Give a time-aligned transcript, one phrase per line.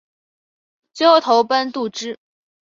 [0.93, 2.17] 最后投奔杜弢。